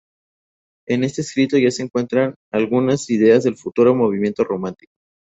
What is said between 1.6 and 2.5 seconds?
se encuentran